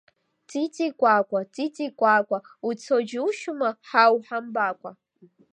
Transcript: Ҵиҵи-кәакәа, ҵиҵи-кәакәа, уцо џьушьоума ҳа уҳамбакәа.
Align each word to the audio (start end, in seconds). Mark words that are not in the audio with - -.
Ҵиҵи-кәакәа, 0.49 1.39
ҵиҵи-кәакәа, 1.53 2.37
уцо 2.67 2.97
џьушьоума 3.07 3.69
ҳа 3.87 4.03
уҳамбакәа. 4.15 4.91